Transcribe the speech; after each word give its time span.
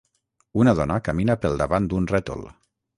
Una 0.61 0.73
dona 0.79 0.97
camina 1.09 1.37
pel 1.45 1.63
davant 1.63 1.93
d'un 1.95 2.13
rètol. 2.17 2.47